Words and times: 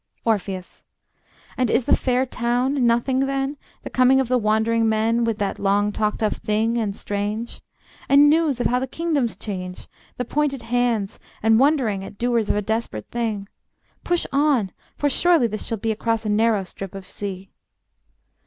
Orpheus: 0.25 0.83
And 1.57 1.69
is 1.69 1.85
the 1.85 1.95
fair 1.95 2.25
town 2.25 2.87
nothing 2.87 3.19
then, 3.27 3.55
The 3.83 3.91
coming 3.91 4.19
of 4.19 4.29
the 4.29 4.37
wandering 4.39 4.89
men 4.89 5.25
With 5.25 5.37
that 5.37 5.59
long 5.59 5.91
talked 5.91 6.23
of 6.23 6.37
thing 6.37 6.79
and 6.79 6.95
strange. 6.95 7.61
And 8.09 8.27
news 8.27 8.59
of 8.59 8.65
how 8.65 8.79
the 8.79 8.87
kingdoms 8.87 9.37
change, 9.37 9.87
The 10.17 10.25
pointed 10.25 10.63
hands, 10.63 11.19
and 11.43 11.59
wondering 11.59 12.03
At 12.03 12.17
doers 12.17 12.49
of 12.49 12.55
a 12.55 12.63
desperate 12.63 13.11
thing? 13.11 13.47
Push 14.03 14.25
on, 14.31 14.71
for 14.97 15.07
surely 15.07 15.45
this 15.45 15.67
shall 15.67 15.77
be 15.77 15.91
Across 15.91 16.25
a 16.25 16.29
narrow 16.29 16.63
strip 16.63 16.95
of 16.95 17.07
sea. 17.07 17.51